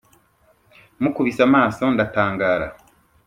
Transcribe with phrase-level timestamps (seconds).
[1.01, 2.67] mukubise amaso ndatangara